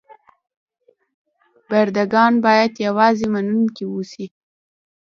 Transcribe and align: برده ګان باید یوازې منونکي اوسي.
برده 1.69 2.03
ګان 2.13 2.33
باید 2.45 2.71
یوازې 2.87 3.25
منونکي 3.33 3.83
اوسي. 3.89 4.25